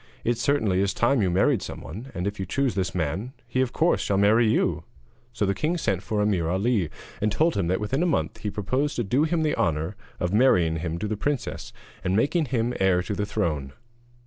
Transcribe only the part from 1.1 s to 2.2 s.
you married someone,